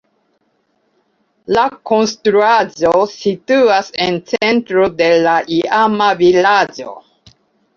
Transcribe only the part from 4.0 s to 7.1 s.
en centro de la iama vilaĝo.